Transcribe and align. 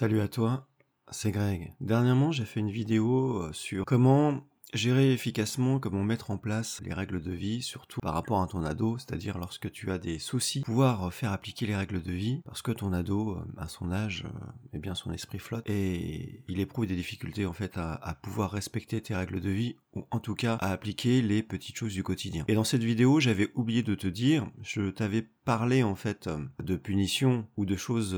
Salut 0.00 0.20
à 0.20 0.28
toi, 0.28 0.64
c'est 1.10 1.32
Greg. 1.32 1.72
Dernièrement, 1.80 2.30
j'ai 2.30 2.44
fait 2.44 2.60
une 2.60 2.70
vidéo 2.70 3.42
euh, 3.42 3.52
sur 3.52 3.84
comment 3.84 4.44
gérer 4.74 5.12
efficacement, 5.12 5.78
comment 5.78 6.04
mettre 6.04 6.30
en 6.30 6.38
place 6.38 6.80
les 6.84 6.92
règles 6.92 7.22
de 7.22 7.32
vie, 7.32 7.62
surtout 7.62 8.00
par 8.00 8.14
rapport 8.14 8.42
à 8.42 8.46
ton 8.46 8.64
ado, 8.64 8.98
c'est-à-dire 8.98 9.38
lorsque 9.38 9.70
tu 9.70 9.90
as 9.90 9.98
des 9.98 10.18
soucis, 10.18 10.60
pouvoir 10.60 11.12
faire 11.12 11.32
appliquer 11.32 11.66
les 11.66 11.76
règles 11.76 12.02
de 12.02 12.12
vie, 12.12 12.40
parce 12.44 12.62
que 12.62 12.72
ton 12.72 12.92
ado, 12.92 13.32
euh, 13.32 13.44
à 13.56 13.68
son 13.68 13.90
âge, 13.90 14.24
euh, 14.26 14.46
eh 14.74 14.78
bien 14.78 14.94
son 14.94 15.12
esprit 15.12 15.38
flotte, 15.38 15.68
et 15.68 16.42
il 16.48 16.60
éprouve 16.60 16.86
des 16.86 16.96
difficultés 16.96 17.46
en 17.46 17.52
fait 17.52 17.78
à, 17.78 17.94
à 17.94 18.14
pouvoir 18.14 18.50
respecter 18.50 19.00
tes 19.00 19.14
règles 19.14 19.40
de 19.40 19.50
vie, 19.50 19.76
ou 19.94 20.04
en 20.10 20.20
tout 20.20 20.34
cas 20.34 20.54
à 20.56 20.70
appliquer 20.70 21.22
les 21.22 21.42
petites 21.42 21.76
choses 21.76 21.94
du 21.94 22.02
quotidien. 22.02 22.44
Et 22.48 22.54
dans 22.54 22.64
cette 22.64 22.84
vidéo, 22.84 23.20
j'avais 23.20 23.50
oublié 23.54 23.82
de 23.82 23.94
te 23.94 24.06
dire, 24.06 24.46
je 24.62 24.90
t'avais 24.90 25.26
parlé 25.44 25.82
en 25.82 25.94
fait 25.94 26.28
de 26.62 26.76
punitions 26.76 27.46
ou 27.56 27.64
de 27.64 27.76
choses, 27.76 28.16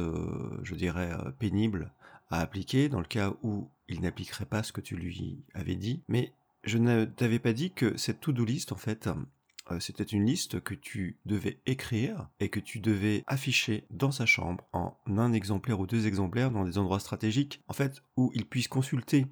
je 0.63 0.75
dirais, 0.75 1.13
pénibles 1.39 1.93
à 2.31 2.41
appliquer 2.41 2.89
dans 2.89 3.01
le 3.01 3.07
cas 3.07 3.35
où 3.43 3.69
il 3.89 4.01
n'appliquerait 4.01 4.47
pas 4.47 4.63
ce 4.63 4.73
que 4.73 4.81
tu 4.81 4.97
lui 4.97 5.43
avais 5.55 5.75
dit. 5.75 6.03
Mais 6.09 6.33
je 6.65 6.79
ne 6.79 7.05
t'avais 7.05 7.39
pas 7.39 7.53
dit 7.53 7.73
que 7.73 7.97
cette 7.97 8.21
to-do 8.21 8.45
list, 8.45 8.73
en 8.73 8.77
fait, 8.77 9.09
euh, 9.71 9.81
c'était 9.81 10.05
une 10.05 10.27
liste 10.27 10.61
que 10.61 10.75
tu 10.75 11.19
devais 11.25 11.61
écrire 11.67 12.29
et 12.41 12.49
que 12.49 12.61
tu 12.61 12.81
devais 12.81 13.25
afficher 13.27 13.87
dans 13.91 14.11
sa 14.11 14.27
chambre 14.27 14.65
en 14.73 14.97
un 15.07 15.33
exemplaire 15.33 15.81
ou 15.81 15.87
deux 15.87 16.07
exemplaires 16.07 16.51
dans 16.51 16.65
des 16.65 16.79
endroits 16.79 17.01
stratégiques, 17.01 17.63
en 17.69 17.73
fait, 17.73 18.03
où 18.17 18.31
il 18.35 18.47
puisse 18.47 18.69
consulter 18.69 19.27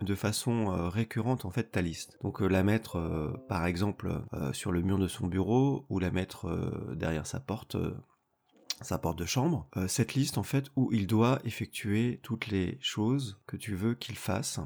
de 0.00 0.14
façon 0.14 0.70
euh, 0.70 0.88
récurrente 0.88 1.44
en 1.44 1.50
fait 1.50 1.72
ta 1.72 1.82
liste. 1.82 2.16
Donc 2.22 2.40
euh, 2.40 2.46
la 2.46 2.62
mettre 2.62 3.42
par 3.48 3.66
exemple 3.66 4.22
sur 4.52 4.70
le 4.70 4.82
mur 4.82 4.98
de 4.98 5.08
son 5.08 5.26
bureau 5.26 5.86
ou 5.88 5.98
la 5.98 6.12
mettre 6.12 6.94
derrière 6.94 7.26
sa 7.26 7.40
porte 7.40 7.76
sa 8.80 8.96
porte 8.96 9.18
de 9.18 9.24
chambre, 9.24 9.68
cette 9.88 10.14
liste 10.14 10.38
en 10.38 10.44
fait 10.44 10.70
où 10.76 10.92
il 10.92 11.08
doit 11.08 11.40
effectuer 11.42 12.20
toutes 12.22 12.46
les 12.46 12.78
choses 12.80 13.40
que 13.48 13.56
tu 13.56 13.74
veux 13.74 13.94
qu'il 13.94 14.16
fasse 14.16 14.60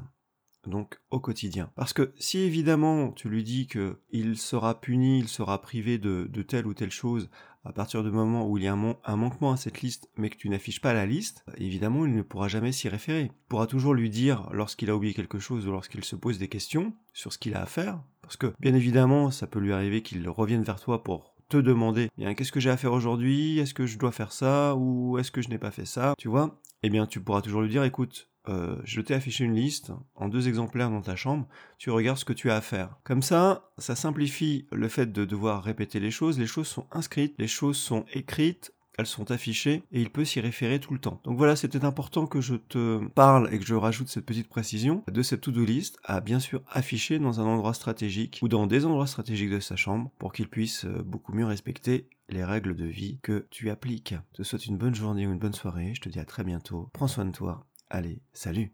donc 0.67 0.99
au 1.11 1.19
quotidien. 1.19 1.71
Parce 1.75 1.93
que 1.93 2.13
si 2.17 2.39
évidemment 2.39 3.11
tu 3.11 3.29
lui 3.29 3.43
dis 3.43 3.67
que 3.67 3.99
il 4.11 4.37
sera 4.37 4.79
puni, 4.79 5.19
il 5.19 5.27
sera 5.27 5.61
privé 5.61 5.97
de, 5.97 6.27
telle 6.41 6.67
ou 6.67 6.73
telle 6.73 6.91
chose 6.91 7.29
à 7.65 7.71
partir 7.71 8.03
du 8.03 8.11
moment 8.11 8.47
où 8.47 8.57
il 8.57 8.65
y 8.65 8.67
a 8.67 8.73
un, 8.73 9.15
manquement 9.15 9.53
à 9.53 9.57
cette 9.57 9.81
liste, 9.81 10.09
mais 10.17 10.29
que 10.29 10.35
tu 10.35 10.49
n'affiches 10.49 10.81
pas 10.81 10.93
la 10.93 11.05
liste, 11.05 11.45
évidemment 11.57 12.05
il 12.05 12.13
ne 12.13 12.21
pourra 12.21 12.49
jamais 12.49 12.73
s'y 12.73 12.89
référer. 12.89 13.21
Il 13.21 13.47
pourra 13.47 13.67
toujours 13.67 13.93
lui 13.93 14.09
dire 14.09 14.49
lorsqu'il 14.51 14.89
a 14.89 14.95
oublié 14.95 15.13
quelque 15.13 15.39
chose 15.39 15.65
ou 15.65 15.71
lorsqu'il 15.71 16.03
se 16.03 16.17
pose 16.17 16.39
des 16.39 16.49
questions 16.49 16.93
sur 17.13 17.31
ce 17.31 17.37
qu'il 17.37 17.55
a 17.55 17.61
à 17.61 17.65
faire, 17.65 18.01
parce 18.21 18.35
que 18.35 18.53
bien 18.59 18.73
évidemment 18.73 19.31
ça 19.31 19.47
peut 19.47 19.59
lui 19.59 19.71
arriver 19.71 20.01
qu'il 20.01 20.27
revienne 20.27 20.63
vers 20.63 20.79
toi 20.79 21.03
pour 21.03 21.33
te 21.49 21.57
demander, 21.57 22.09
bien, 22.17 22.33
qu'est-ce 22.33 22.51
que 22.51 22.59
j'ai 22.59 22.71
à 22.71 22.77
faire 22.77 22.93
aujourd'hui? 22.93 23.59
Est-ce 23.59 23.73
que 23.73 23.85
je 23.85 23.97
dois 23.97 24.11
faire 24.11 24.31
ça? 24.31 24.75
Ou 24.75 25.19
est-ce 25.19 25.31
que 25.31 25.41
je 25.41 25.49
n'ai 25.49 25.59
pas 25.59 25.71
fait 25.71 25.85
ça 25.85 26.15
Tu 26.17 26.27
vois? 26.27 26.59
Eh 26.81 26.89
bien, 26.89 27.05
tu 27.05 27.21
pourras 27.21 27.41
toujours 27.41 27.61
lui 27.61 27.69
dire, 27.69 27.83
écoute, 27.83 28.29
euh, 28.47 28.77
je 28.83 29.01
t'ai 29.01 29.13
affiché 29.13 29.43
une 29.43 29.55
liste 29.55 29.91
en 30.15 30.27
deux 30.27 30.47
exemplaires 30.47 30.89
dans 30.89 31.01
ta 31.01 31.15
chambre, 31.15 31.47
tu 31.77 31.91
regardes 31.91 32.17
ce 32.17 32.25
que 32.25 32.33
tu 32.33 32.51
as 32.51 32.57
à 32.57 32.61
faire. 32.61 32.97
Comme 33.03 33.21
ça, 33.21 33.71
ça 33.77 33.95
simplifie 33.95 34.67
le 34.71 34.87
fait 34.87 35.11
de 35.11 35.25
devoir 35.25 35.63
répéter 35.63 35.99
les 35.99 36.11
choses, 36.11 36.39
les 36.39 36.47
choses 36.47 36.67
sont 36.67 36.87
inscrites, 36.91 37.35
les 37.37 37.47
choses 37.47 37.77
sont 37.77 38.05
écrites, 38.13 38.73
elles 38.97 39.07
sont 39.07 39.31
affichées 39.31 39.83
et 39.91 40.01
il 40.01 40.09
peut 40.09 40.25
s'y 40.25 40.39
référer 40.39 40.79
tout 40.79 40.93
le 40.93 40.99
temps. 40.99 41.19
Donc 41.23 41.37
voilà, 41.37 41.55
c'était 41.55 41.85
important 41.85 42.27
que 42.27 42.41
je 42.41 42.55
te 42.55 43.05
parle 43.09 43.51
et 43.53 43.59
que 43.59 43.65
je 43.65 43.75
rajoute 43.75 44.07
cette 44.07 44.25
petite 44.25 44.49
précision 44.49 45.03
de 45.11 45.21
cette 45.21 45.41
to-do 45.41 45.65
list 45.65 45.97
à 46.03 46.21
bien 46.21 46.39
sûr 46.39 46.61
afficher 46.69 47.19
dans 47.19 47.39
un 47.39 47.45
endroit 47.45 47.73
stratégique 47.73 48.39
ou 48.41 48.47
dans 48.47 48.67
des 48.67 48.85
endroits 48.85 49.07
stratégiques 49.07 49.51
de 49.51 49.59
sa 49.59 49.75
chambre 49.75 50.11
pour 50.19 50.33
qu'il 50.33 50.47
puisse 50.47 50.85
euh, 50.85 51.01
beaucoup 51.03 51.33
mieux 51.33 51.45
respecter 51.45 52.07
les 52.29 52.43
règles 52.43 52.75
de 52.75 52.85
vie 52.85 53.19
que 53.21 53.47
tu 53.49 53.69
appliques. 53.69 54.15
Je 54.33 54.37
te 54.37 54.43
souhaite 54.43 54.65
une 54.65 54.77
bonne 54.77 54.95
journée 54.95 55.27
ou 55.27 55.31
une 55.31 55.39
bonne 55.39 55.53
soirée, 55.53 55.93
je 55.95 56.01
te 56.01 56.09
dis 56.09 56.19
à 56.19 56.25
très 56.25 56.43
bientôt, 56.43 56.89
prends 56.93 57.07
soin 57.07 57.25
de 57.25 57.31
toi, 57.31 57.65
allez, 57.93 58.21
salut 58.33 58.73